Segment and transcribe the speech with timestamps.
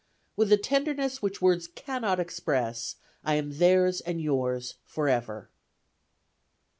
[0.35, 5.51] "With a tenderness which words cannot express, I am theirs and yours forever."